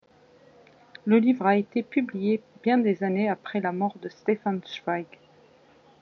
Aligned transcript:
Le 1.05 1.19
livre 1.19 1.45
a 1.45 1.57
été 1.57 1.83
publié 1.83 2.41
bien 2.63 2.79
des 2.79 3.03
années 3.03 3.29
après 3.29 3.59
la 3.59 3.71
mort 3.71 3.95
de 4.01 4.09
Stefan 4.09 4.59
Zweig. 4.65 5.05